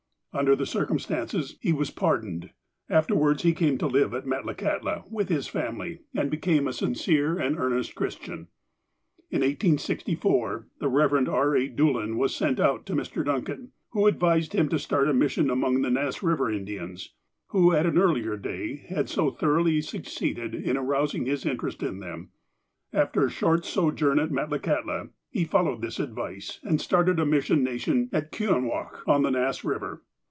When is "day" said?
18.37-18.77